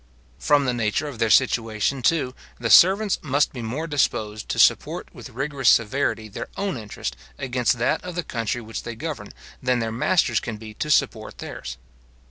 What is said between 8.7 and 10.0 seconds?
they govern, than their